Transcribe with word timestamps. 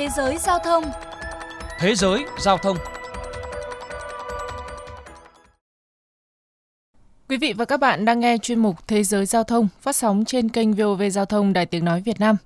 Thế 0.00 0.08
giới 0.08 0.38
giao 0.38 0.58
thông 0.58 0.84
Thế 1.78 1.94
giới 1.94 2.24
giao 2.38 2.58
thông 2.58 2.76
Quý 7.28 7.36
vị 7.36 7.52
và 7.52 7.64
các 7.64 7.80
bạn 7.80 8.04
đang 8.04 8.20
nghe 8.20 8.38
chuyên 8.38 8.58
mục 8.58 8.88
Thế 8.88 9.04
giới 9.04 9.26
giao 9.26 9.44
thông 9.44 9.68
phát 9.80 9.96
sóng 9.96 10.24
trên 10.24 10.48
kênh 10.48 10.72
VOV 10.72 11.02
Giao 11.12 11.24
thông 11.24 11.52
Đài 11.52 11.66
Tiếng 11.66 11.84
Nói 11.84 12.00
Việt 12.00 12.20
Nam. 12.20 12.36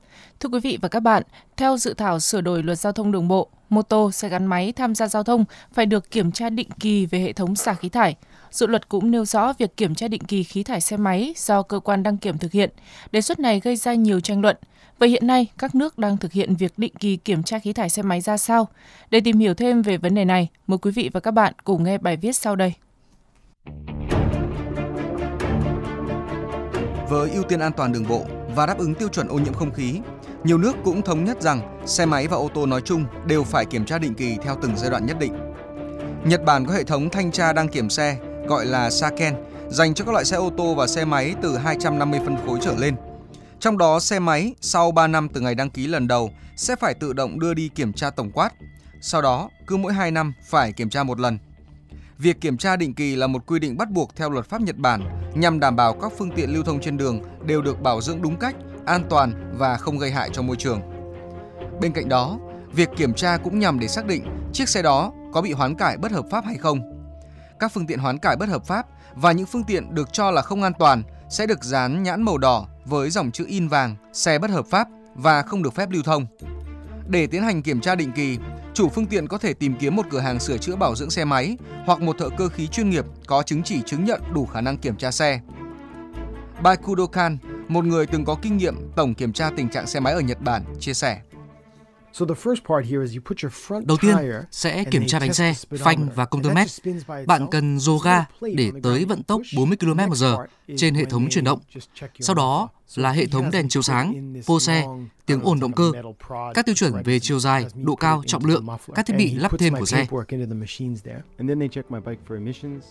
Thưa 0.40 0.48
quý 0.48 0.60
vị 0.60 0.78
và 0.82 0.88
các 0.88 1.00
bạn, 1.00 1.22
theo 1.56 1.76
dự 1.76 1.94
thảo 1.94 2.20
sửa 2.20 2.40
đổi 2.40 2.62
luật 2.62 2.78
giao 2.78 2.92
thông 2.92 3.12
đường 3.12 3.28
bộ, 3.28 3.48
mô 3.68 3.82
tô, 3.82 4.10
xe 4.12 4.28
gắn 4.28 4.46
máy 4.46 4.72
tham 4.72 4.94
gia 4.94 5.08
giao 5.08 5.22
thông 5.22 5.44
phải 5.72 5.86
được 5.86 6.10
kiểm 6.10 6.32
tra 6.32 6.50
định 6.50 6.68
kỳ 6.80 7.06
về 7.06 7.18
hệ 7.18 7.32
thống 7.32 7.56
xả 7.56 7.74
khí 7.74 7.88
thải. 7.88 8.16
Dự 8.54 8.66
luật 8.66 8.88
cũng 8.88 9.10
nêu 9.10 9.24
rõ 9.24 9.52
việc 9.58 9.76
kiểm 9.76 9.94
tra 9.94 10.08
định 10.08 10.24
kỳ 10.24 10.44
khí 10.44 10.62
thải 10.62 10.80
xe 10.80 10.96
máy 10.96 11.34
do 11.36 11.62
cơ 11.62 11.80
quan 11.80 12.02
đăng 12.02 12.16
kiểm 12.16 12.38
thực 12.38 12.52
hiện. 12.52 12.70
Đề 13.12 13.20
xuất 13.20 13.38
này 13.38 13.60
gây 13.60 13.76
ra 13.76 13.94
nhiều 13.94 14.20
tranh 14.20 14.40
luận. 14.40 14.56
Vậy 14.98 15.08
hiện 15.08 15.26
nay, 15.26 15.46
các 15.58 15.74
nước 15.74 15.98
đang 15.98 16.16
thực 16.16 16.32
hiện 16.32 16.54
việc 16.54 16.72
định 16.78 16.94
kỳ 17.00 17.16
kiểm 17.16 17.42
tra 17.42 17.58
khí 17.58 17.72
thải 17.72 17.90
xe 17.90 18.02
máy 18.02 18.20
ra 18.20 18.36
sao? 18.36 18.68
Để 19.10 19.20
tìm 19.20 19.38
hiểu 19.38 19.54
thêm 19.54 19.82
về 19.82 19.96
vấn 19.96 20.14
đề 20.14 20.24
này, 20.24 20.48
mời 20.66 20.78
quý 20.78 20.90
vị 20.90 21.10
và 21.12 21.20
các 21.20 21.30
bạn 21.30 21.52
cùng 21.64 21.84
nghe 21.84 21.98
bài 21.98 22.16
viết 22.16 22.36
sau 22.36 22.56
đây. 22.56 22.72
Với 27.08 27.30
ưu 27.30 27.42
tiên 27.42 27.60
an 27.60 27.72
toàn 27.76 27.92
đường 27.92 28.08
bộ 28.08 28.24
và 28.54 28.66
đáp 28.66 28.78
ứng 28.78 28.94
tiêu 28.94 29.08
chuẩn 29.08 29.28
ô 29.28 29.38
nhiễm 29.38 29.54
không 29.54 29.72
khí, 29.72 30.00
nhiều 30.44 30.58
nước 30.58 30.76
cũng 30.84 31.02
thống 31.02 31.24
nhất 31.24 31.42
rằng 31.42 31.82
xe 31.86 32.06
máy 32.06 32.26
và 32.26 32.36
ô 32.36 32.48
tô 32.54 32.66
nói 32.66 32.80
chung 32.84 33.04
đều 33.26 33.44
phải 33.44 33.66
kiểm 33.66 33.84
tra 33.84 33.98
định 33.98 34.14
kỳ 34.14 34.36
theo 34.42 34.56
từng 34.62 34.76
giai 34.76 34.90
đoạn 34.90 35.06
nhất 35.06 35.16
định. 35.20 35.32
Nhật 36.24 36.44
Bản 36.44 36.66
có 36.66 36.72
hệ 36.72 36.84
thống 36.84 37.10
thanh 37.10 37.30
tra 37.30 37.52
đăng 37.52 37.68
kiểm 37.68 37.90
xe 37.90 38.16
gọi 38.46 38.66
là 38.66 38.90
Saken 38.90 39.34
dành 39.68 39.94
cho 39.94 40.04
các 40.04 40.12
loại 40.12 40.24
xe 40.24 40.36
ô 40.36 40.50
tô 40.56 40.74
và 40.74 40.86
xe 40.86 41.04
máy 41.04 41.34
từ 41.42 41.56
250 41.56 42.20
phân 42.24 42.36
khối 42.46 42.58
trở 42.62 42.74
lên. 42.76 42.94
Trong 43.60 43.78
đó 43.78 44.00
xe 44.00 44.18
máy 44.18 44.54
sau 44.60 44.92
3 44.92 45.06
năm 45.06 45.28
từ 45.28 45.40
ngày 45.40 45.54
đăng 45.54 45.70
ký 45.70 45.86
lần 45.86 46.08
đầu 46.08 46.30
sẽ 46.56 46.76
phải 46.76 46.94
tự 46.94 47.12
động 47.12 47.40
đưa 47.40 47.54
đi 47.54 47.68
kiểm 47.68 47.92
tra 47.92 48.10
tổng 48.10 48.30
quát. 48.30 48.50
Sau 49.00 49.22
đó, 49.22 49.50
cứ 49.66 49.76
mỗi 49.76 49.92
2 49.92 50.10
năm 50.10 50.32
phải 50.48 50.72
kiểm 50.72 50.90
tra 50.90 51.02
một 51.02 51.20
lần. 51.20 51.38
Việc 52.18 52.40
kiểm 52.40 52.56
tra 52.56 52.76
định 52.76 52.94
kỳ 52.94 53.16
là 53.16 53.26
một 53.26 53.46
quy 53.46 53.58
định 53.58 53.76
bắt 53.76 53.90
buộc 53.90 54.16
theo 54.16 54.30
luật 54.30 54.46
pháp 54.48 54.60
Nhật 54.60 54.76
Bản 54.76 55.30
nhằm 55.34 55.60
đảm 55.60 55.76
bảo 55.76 55.92
các 55.92 56.12
phương 56.18 56.30
tiện 56.30 56.50
lưu 56.50 56.62
thông 56.62 56.80
trên 56.80 56.96
đường 56.96 57.20
đều 57.46 57.62
được 57.62 57.80
bảo 57.82 58.00
dưỡng 58.00 58.22
đúng 58.22 58.36
cách, 58.36 58.56
an 58.86 59.04
toàn 59.10 59.52
và 59.58 59.76
không 59.76 59.98
gây 59.98 60.10
hại 60.10 60.30
cho 60.32 60.42
môi 60.42 60.56
trường. 60.56 60.80
Bên 61.80 61.92
cạnh 61.92 62.08
đó, 62.08 62.38
việc 62.72 62.88
kiểm 62.96 63.14
tra 63.14 63.36
cũng 63.36 63.58
nhằm 63.58 63.78
để 63.80 63.88
xác 63.88 64.06
định 64.06 64.24
chiếc 64.52 64.68
xe 64.68 64.82
đó 64.82 65.12
có 65.32 65.42
bị 65.42 65.52
hoán 65.52 65.74
cải 65.74 65.96
bất 65.96 66.12
hợp 66.12 66.24
pháp 66.30 66.44
hay 66.44 66.56
không. 66.56 66.93
Các 67.58 67.72
phương 67.72 67.86
tiện 67.86 67.98
hoán 67.98 68.18
cải 68.18 68.36
bất 68.36 68.48
hợp 68.48 68.66
pháp 68.66 68.86
và 69.14 69.32
những 69.32 69.46
phương 69.46 69.64
tiện 69.64 69.94
được 69.94 70.12
cho 70.12 70.30
là 70.30 70.42
không 70.42 70.62
an 70.62 70.72
toàn 70.78 71.02
sẽ 71.30 71.46
được 71.46 71.64
dán 71.64 72.02
nhãn 72.02 72.22
màu 72.22 72.38
đỏ 72.38 72.66
với 72.84 73.10
dòng 73.10 73.30
chữ 73.30 73.44
in 73.48 73.68
vàng 73.68 73.96
xe 74.12 74.38
bất 74.38 74.50
hợp 74.50 74.66
pháp 74.66 74.88
và 75.14 75.42
không 75.42 75.62
được 75.62 75.74
phép 75.74 75.90
lưu 75.90 76.02
thông. 76.02 76.26
Để 77.08 77.26
tiến 77.26 77.42
hành 77.42 77.62
kiểm 77.62 77.80
tra 77.80 77.94
định 77.94 78.12
kỳ, 78.12 78.38
chủ 78.74 78.88
phương 78.88 79.06
tiện 79.06 79.28
có 79.28 79.38
thể 79.38 79.52
tìm 79.52 79.74
kiếm 79.80 79.96
một 79.96 80.06
cửa 80.10 80.20
hàng 80.20 80.40
sửa 80.40 80.58
chữa 80.58 80.76
bảo 80.76 80.96
dưỡng 80.96 81.10
xe 81.10 81.24
máy 81.24 81.56
hoặc 81.86 82.00
một 82.00 82.18
thợ 82.18 82.28
cơ 82.36 82.48
khí 82.48 82.66
chuyên 82.66 82.90
nghiệp 82.90 83.04
có 83.26 83.42
chứng 83.42 83.62
chỉ 83.62 83.82
chứng 83.86 84.04
nhận 84.04 84.20
đủ 84.32 84.46
khả 84.46 84.60
năng 84.60 84.78
kiểm 84.78 84.96
tra 84.96 85.10
xe. 85.10 85.40
Baikudokan, 86.62 87.38
một 87.68 87.84
người 87.84 88.06
từng 88.06 88.24
có 88.24 88.36
kinh 88.42 88.56
nghiệm 88.56 88.92
tổng 88.96 89.14
kiểm 89.14 89.32
tra 89.32 89.50
tình 89.56 89.68
trạng 89.68 89.86
xe 89.86 90.00
máy 90.00 90.14
ở 90.14 90.20
Nhật 90.20 90.40
Bản, 90.40 90.62
chia 90.80 90.94
sẻ. 90.94 91.20
Đầu 93.84 93.96
tiên 94.00 94.16
sẽ 94.50 94.84
kiểm 94.84 95.06
tra 95.06 95.20
bánh 95.20 95.34
xe, 95.34 95.54
phanh 95.78 96.08
và 96.14 96.24
công 96.24 96.42
tơ 96.42 96.50
mét. 96.50 96.68
Bạn 97.26 97.46
cần 97.50 97.78
dồ 97.78 97.98
ga 97.98 98.24
để 98.40 98.70
tới 98.82 99.04
vận 99.04 99.22
tốc 99.22 99.40
40 99.56 99.76
km/h 99.80 100.46
trên 100.76 100.94
hệ 100.94 101.04
thống 101.04 101.28
chuyển 101.30 101.44
động. 101.44 101.60
Sau 102.20 102.34
đó 102.34 102.68
là 102.94 103.10
hệ 103.10 103.26
thống 103.26 103.50
đèn 103.50 103.68
chiếu 103.68 103.82
sáng, 103.82 104.34
phô 104.44 104.60
xe, 104.60 104.84
tiếng 105.26 105.40
ồn 105.40 105.60
động 105.60 105.72
cơ, 105.72 105.92
các 106.54 106.66
tiêu 106.66 106.74
chuẩn 106.74 107.02
về 107.04 107.18
chiều 107.20 107.38
dài, 107.38 107.66
độ 107.74 107.94
cao, 107.94 108.22
trọng 108.26 108.44
lượng, 108.44 108.66
các 108.94 109.06
thiết 109.06 109.16
bị 109.16 109.34
lắp 109.34 109.52
thêm 109.58 109.74
của 109.74 109.86
xe. 109.86 110.06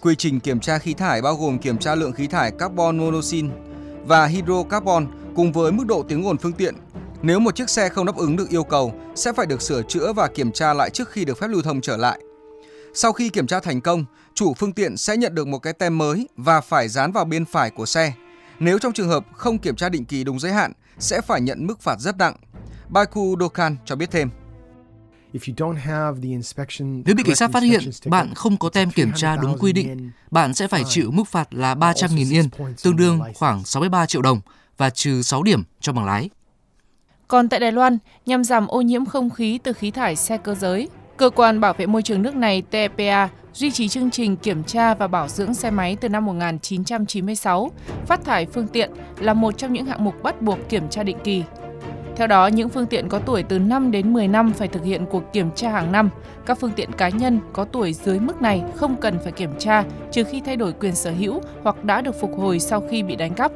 Quy 0.01 0.15
trình 0.15 0.39
kiểm 0.39 0.59
tra 0.59 0.77
khí 0.77 0.93
thải 0.93 1.21
bao 1.21 1.35
gồm 1.35 1.57
kiểm 1.57 1.77
tra 1.77 1.95
lượng 1.95 2.11
khí 2.11 2.27
thải 2.27 2.51
carbon 2.59 2.97
monoxide 2.97 3.49
và 4.05 4.25
hydrocarbon 4.25 5.07
cùng 5.35 5.51
với 5.51 5.71
mức 5.71 5.83
độ 5.87 6.03
tiếng 6.07 6.27
ồn 6.27 6.37
phương 6.37 6.53
tiện 6.53 6.75
nếu 7.23 7.39
một 7.39 7.55
chiếc 7.55 7.69
xe 7.69 7.89
không 7.89 8.05
đáp 8.05 8.15
ứng 8.15 8.35
được 8.35 8.49
yêu 8.49 8.63
cầu, 8.63 8.93
sẽ 9.15 9.33
phải 9.33 9.45
được 9.45 9.61
sửa 9.61 9.81
chữa 9.81 10.13
và 10.13 10.27
kiểm 10.27 10.51
tra 10.51 10.73
lại 10.73 10.89
trước 10.89 11.09
khi 11.09 11.25
được 11.25 11.37
phép 11.37 11.47
lưu 11.47 11.61
thông 11.61 11.81
trở 11.81 11.97
lại. 11.97 12.19
Sau 12.93 13.13
khi 13.13 13.29
kiểm 13.29 13.47
tra 13.47 13.59
thành 13.59 13.81
công, 13.81 14.05
chủ 14.33 14.53
phương 14.53 14.73
tiện 14.73 14.97
sẽ 14.97 15.17
nhận 15.17 15.35
được 15.35 15.47
một 15.47 15.59
cái 15.59 15.73
tem 15.73 15.97
mới 15.97 16.27
và 16.37 16.61
phải 16.61 16.87
dán 16.87 17.11
vào 17.11 17.25
bên 17.25 17.45
phải 17.45 17.69
của 17.69 17.85
xe. 17.85 18.13
Nếu 18.59 18.79
trong 18.79 18.93
trường 18.93 19.09
hợp 19.09 19.25
không 19.33 19.57
kiểm 19.57 19.75
tra 19.75 19.89
định 19.89 20.05
kỳ 20.05 20.23
đúng 20.23 20.39
giới 20.39 20.51
hạn, 20.51 20.71
sẽ 20.99 21.21
phải 21.21 21.41
nhận 21.41 21.67
mức 21.67 21.81
phạt 21.81 21.99
rất 21.99 22.17
nặng. 22.17 22.35
Baiku 22.89 23.35
Dokan 23.39 23.75
cho 23.85 23.95
biết 23.95 24.11
thêm. 24.11 24.29
Nếu 27.05 27.15
bị 27.15 27.23
cảnh 27.23 27.35
sát 27.35 27.51
phát 27.51 27.63
hiện 27.63 27.81
bạn 28.05 28.33
không 28.35 28.57
có 28.57 28.69
tem 28.69 28.91
kiểm 28.91 29.11
tra 29.15 29.35
đúng 29.35 29.57
quy 29.59 29.73
định, 29.73 30.11
bạn 30.31 30.53
sẽ 30.53 30.67
phải 30.67 30.83
chịu 30.87 31.11
mức 31.11 31.27
phạt 31.27 31.53
là 31.53 31.75
300.000 31.75 32.31
yên, 32.33 32.49
tương 32.83 32.95
đương 32.95 33.21
khoảng 33.35 33.63
63 33.65 34.05
triệu 34.05 34.21
đồng 34.21 34.41
và 34.77 34.89
trừ 34.89 35.21
6 35.21 35.43
điểm 35.43 35.63
cho 35.79 35.93
bằng 35.93 36.05
lái. 36.05 36.29
Còn 37.33 37.49
tại 37.49 37.59
Đài 37.59 37.71
Loan, 37.71 37.97
nhằm 38.25 38.43
giảm 38.43 38.67
ô 38.67 38.81
nhiễm 38.81 39.05
không 39.05 39.29
khí 39.29 39.59
từ 39.63 39.73
khí 39.73 39.91
thải 39.91 40.15
xe 40.15 40.37
cơ 40.37 40.55
giới, 40.55 40.89
Cơ 41.17 41.29
quan 41.29 41.59
Bảo 41.59 41.73
vệ 41.73 41.85
môi 41.85 42.01
trường 42.01 42.21
nước 42.21 42.35
này 42.35 42.61
TPA 42.61 43.29
duy 43.53 43.71
trì 43.71 43.87
chương 43.87 44.11
trình 44.11 44.35
kiểm 44.35 44.63
tra 44.63 44.93
và 44.93 45.07
bảo 45.07 45.27
dưỡng 45.27 45.53
xe 45.53 45.71
máy 45.71 45.97
từ 46.01 46.09
năm 46.09 46.25
1996. 46.25 47.71
Phát 48.05 48.23
thải 48.25 48.45
phương 48.45 48.67
tiện 48.67 48.91
là 49.19 49.33
một 49.33 49.57
trong 49.57 49.73
những 49.73 49.85
hạng 49.85 50.03
mục 50.03 50.23
bắt 50.23 50.41
buộc 50.41 50.69
kiểm 50.69 50.89
tra 50.89 51.03
định 51.03 51.17
kỳ. 51.23 51.43
Theo 52.15 52.27
đó, 52.27 52.47
những 52.47 52.69
phương 52.69 52.85
tiện 52.85 53.09
có 53.09 53.19
tuổi 53.19 53.43
từ 53.43 53.59
5 53.59 53.91
đến 53.91 54.13
10 54.13 54.27
năm 54.27 54.53
phải 54.53 54.67
thực 54.67 54.83
hiện 54.83 55.05
cuộc 55.05 55.33
kiểm 55.33 55.51
tra 55.55 55.69
hàng 55.69 55.91
năm. 55.91 56.09
Các 56.45 56.59
phương 56.59 56.71
tiện 56.75 56.91
cá 56.91 57.09
nhân 57.09 57.39
có 57.53 57.65
tuổi 57.65 57.93
dưới 57.93 58.19
mức 58.19 58.41
này 58.41 58.63
không 58.75 58.95
cần 59.01 59.19
phải 59.23 59.31
kiểm 59.31 59.51
tra 59.59 59.83
trừ 60.11 60.23
khi 60.23 60.41
thay 60.45 60.55
đổi 60.55 60.73
quyền 60.73 60.95
sở 60.95 61.11
hữu 61.11 61.41
hoặc 61.63 61.83
đã 61.83 62.01
được 62.01 62.15
phục 62.21 62.39
hồi 62.39 62.59
sau 62.59 62.83
khi 62.89 63.03
bị 63.03 63.15
đánh 63.15 63.33
cắp. 63.33 63.51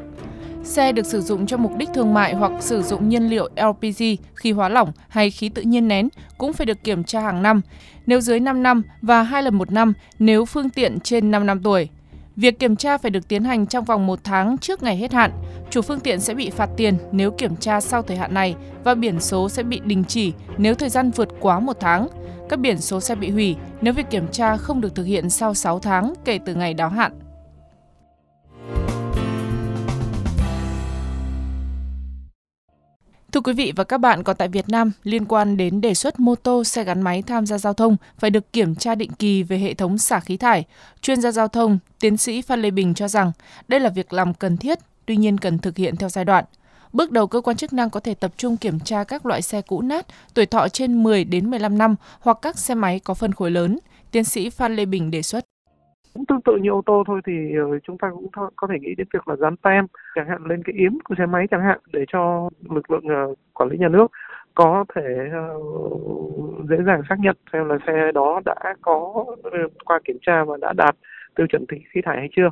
Xe 0.67 0.91
được 0.91 1.05
sử 1.05 1.21
dụng 1.21 1.45
cho 1.45 1.57
mục 1.57 1.77
đích 1.77 1.89
thương 1.93 2.13
mại 2.13 2.33
hoặc 2.33 2.51
sử 2.59 2.81
dụng 2.81 3.09
nhiên 3.09 3.29
liệu 3.29 3.49
LPG, 3.55 4.03
khí 4.35 4.51
hóa 4.51 4.69
lỏng 4.69 4.91
hay 5.07 5.31
khí 5.31 5.49
tự 5.49 5.61
nhiên 5.61 5.87
nén 5.87 6.09
cũng 6.37 6.53
phải 6.53 6.65
được 6.65 6.83
kiểm 6.83 7.03
tra 7.03 7.21
hàng 7.21 7.41
năm, 7.41 7.61
nếu 8.05 8.21
dưới 8.21 8.39
5 8.39 8.63
năm 8.63 8.83
và 9.01 9.23
hai 9.23 9.43
lần 9.43 9.55
một 9.55 9.71
năm 9.71 9.93
nếu 10.19 10.45
phương 10.45 10.69
tiện 10.69 10.99
trên 10.99 11.31
5 11.31 11.45
năm 11.45 11.63
tuổi. 11.63 11.89
Việc 12.35 12.59
kiểm 12.59 12.75
tra 12.75 12.97
phải 12.97 13.11
được 13.11 13.27
tiến 13.27 13.43
hành 13.43 13.65
trong 13.65 13.85
vòng 13.85 14.07
một 14.07 14.19
tháng 14.23 14.57
trước 14.57 14.83
ngày 14.83 14.97
hết 14.97 15.13
hạn. 15.13 15.31
Chủ 15.69 15.81
phương 15.81 15.99
tiện 15.99 16.19
sẽ 16.19 16.33
bị 16.33 16.49
phạt 16.49 16.69
tiền 16.77 16.97
nếu 17.11 17.31
kiểm 17.31 17.55
tra 17.55 17.81
sau 17.81 18.01
thời 18.01 18.17
hạn 18.17 18.33
này 18.33 18.55
và 18.83 18.95
biển 18.95 19.19
số 19.19 19.49
sẽ 19.49 19.63
bị 19.63 19.81
đình 19.85 20.03
chỉ 20.07 20.33
nếu 20.57 20.75
thời 20.75 20.89
gian 20.89 21.11
vượt 21.11 21.29
quá 21.39 21.59
một 21.59 21.77
tháng. 21.79 22.07
Các 22.49 22.59
biển 22.59 22.77
số 22.77 22.99
sẽ 22.99 23.15
bị 23.15 23.29
hủy 23.29 23.55
nếu 23.81 23.93
việc 23.93 24.09
kiểm 24.09 24.27
tra 24.31 24.57
không 24.57 24.81
được 24.81 24.95
thực 24.95 25.03
hiện 25.03 25.29
sau 25.29 25.53
6 25.53 25.79
tháng 25.79 26.13
kể 26.25 26.39
từ 26.45 26.55
ngày 26.55 26.73
đáo 26.73 26.89
hạn. 26.89 27.11
Thưa 33.31 33.41
quý 33.41 33.53
vị 33.53 33.73
và 33.75 33.83
các 33.83 33.97
bạn, 33.97 34.23
còn 34.23 34.35
tại 34.35 34.47
Việt 34.47 34.69
Nam, 34.69 34.91
liên 35.03 35.25
quan 35.25 35.57
đến 35.57 35.81
đề 35.81 35.93
xuất 35.93 36.19
mô 36.19 36.35
tô, 36.35 36.63
xe 36.63 36.83
gắn 36.83 37.01
máy 37.01 37.21
tham 37.21 37.45
gia 37.45 37.57
giao 37.57 37.73
thông 37.73 37.97
phải 38.17 38.29
được 38.29 38.53
kiểm 38.53 38.75
tra 38.75 38.95
định 38.95 39.11
kỳ 39.11 39.43
về 39.43 39.57
hệ 39.57 39.73
thống 39.73 39.97
xả 39.97 40.19
khí 40.19 40.37
thải, 40.37 40.65
chuyên 41.01 41.21
gia 41.21 41.31
giao 41.31 41.47
thông, 41.47 41.79
tiến 41.99 42.17
sĩ 42.17 42.41
Phan 42.41 42.61
Lê 42.61 42.71
Bình 42.71 42.93
cho 42.93 43.07
rằng 43.07 43.31
đây 43.67 43.79
là 43.79 43.89
việc 43.89 44.13
làm 44.13 44.33
cần 44.33 44.57
thiết, 44.57 44.79
tuy 45.05 45.17
nhiên 45.17 45.37
cần 45.37 45.59
thực 45.59 45.77
hiện 45.77 45.95
theo 45.95 46.09
giai 46.09 46.25
đoạn. 46.25 46.45
Bước 46.93 47.11
đầu 47.11 47.27
cơ 47.27 47.41
quan 47.41 47.57
chức 47.57 47.73
năng 47.73 47.89
có 47.89 47.99
thể 47.99 48.13
tập 48.13 48.31
trung 48.37 48.57
kiểm 48.57 48.79
tra 48.79 49.03
các 49.03 49.25
loại 49.25 49.41
xe 49.41 49.61
cũ 49.61 49.81
nát, 49.81 50.05
tuổi 50.33 50.45
thọ 50.45 50.69
trên 50.69 51.03
10 51.03 51.23
đến 51.23 51.49
15 51.49 51.77
năm 51.77 51.95
hoặc 52.19 52.37
các 52.41 52.59
xe 52.59 52.75
máy 52.75 52.99
có 52.99 53.13
phân 53.13 53.33
khối 53.33 53.51
lớn. 53.51 53.79
Tiến 54.11 54.23
sĩ 54.23 54.49
Phan 54.49 54.75
Lê 54.75 54.85
Bình 54.85 55.11
đề 55.11 55.21
xuất 55.21 55.46
cũng 56.17 56.25
tương 56.25 56.41
tự 56.41 56.57
như 56.57 56.69
ô 56.69 56.81
tô 56.85 57.03
thôi 57.07 57.21
thì 57.25 57.33
ờ, 57.55 57.79
chúng 57.79 57.97
ta 57.97 58.09
cũng 58.11 58.27
có 58.55 58.67
thể 58.67 58.75
nghĩ 58.79 58.95
đến 58.95 59.07
việc 59.13 59.27
là 59.27 59.35
dán 59.35 59.57
tem 59.57 59.87
chẳng 60.15 60.27
hạn 60.27 60.45
lên 60.45 60.63
cái 60.63 60.75
yếm 60.75 60.91
của 61.03 61.15
xe 61.17 61.25
máy 61.25 61.47
chẳng 61.51 61.61
hạn 61.61 61.79
để 61.93 62.05
cho 62.07 62.49
lực 62.69 62.91
lượng 62.91 63.07
ờ, 63.07 63.35
quản 63.53 63.69
lý 63.69 63.77
nhà 63.77 63.87
nước 63.87 64.11
có 64.55 64.85
thể 64.95 65.29
ờ, 65.31 65.59
dễ 66.69 66.77
dàng 66.85 67.01
xác 67.09 67.19
nhận 67.19 67.35
xem 67.53 67.69
là 67.69 67.77
xe 67.87 68.11
đó 68.13 68.41
đã 68.45 68.55
có 68.81 69.25
qua 69.85 69.99
kiểm 70.05 70.17
tra 70.21 70.43
và 70.43 70.57
đã 70.61 70.73
đạt 70.73 70.95
tiêu 71.35 71.47
chuẩn 71.47 71.65
khí 71.69 72.01
thải 72.05 72.17
hay 72.17 72.29
chưa. 72.35 72.49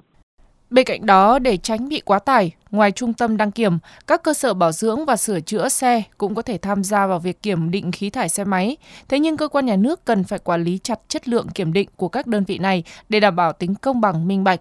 Bên 0.70 0.86
cạnh 0.86 1.06
đó, 1.06 1.40
để 1.40 1.58
tránh 1.58 1.90
bị 1.90 2.02
quá 2.06 2.20
tải, 2.20 2.52
ngoài 2.72 2.92
trung 2.92 3.14
tâm 3.14 3.38
đăng 3.38 3.52
kiểm, 3.52 3.78
các 4.08 4.24
cơ 4.24 4.34
sở 4.34 4.54
bảo 4.54 4.72
dưỡng 4.72 5.06
và 5.06 5.16
sửa 5.16 5.40
chữa 5.40 5.70
xe 5.70 6.04
cũng 6.18 6.36
có 6.36 6.42
thể 6.42 6.58
tham 6.58 6.84
gia 6.84 7.08
vào 7.08 7.20
việc 7.20 7.42
kiểm 7.44 7.72
định 7.72 7.92
khí 7.92 8.10
thải 8.10 8.30
xe 8.30 8.44
máy. 8.44 8.78
Thế 9.08 9.20
nhưng 9.20 9.38
cơ 9.38 9.48
quan 9.48 9.66
nhà 9.66 9.76
nước 9.76 10.06
cần 10.06 10.24
phải 10.24 10.40
quản 10.40 10.64
lý 10.64 10.80
chặt 10.84 11.00
chất 11.08 11.28
lượng 11.28 11.48
kiểm 11.48 11.74
định 11.74 11.90
của 11.96 12.08
các 12.08 12.28
đơn 12.28 12.44
vị 12.44 12.58
này 12.58 12.84
để 13.10 13.20
đảm 13.20 13.36
bảo 13.36 13.54
tính 13.54 13.76
công 13.76 14.02
bằng 14.02 14.28
minh 14.28 14.44
bạch. 14.44 14.60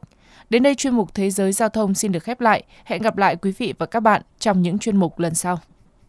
Đến 0.51 0.63
đây 0.63 0.75
chuyên 0.75 0.95
mục 0.95 1.15
Thế 1.15 1.31
giới 1.31 1.53
giao 1.53 1.69
thông 1.69 1.95
xin 1.95 2.13
được 2.13 2.23
khép 2.23 2.41
lại. 2.41 2.63
Hẹn 2.85 3.03
gặp 3.03 3.17
lại 3.17 3.37
quý 3.37 3.53
vị 3.59 3.75
và 3.79 3.87
các 3.87 4.01
bạn 4.01 4.23
trong 4.39 4.63
những 4.63 4.79
chuyên 4.79 4.97
mục 4.97 5.19
lần 5.19 5.35
sau. 5.35 5.59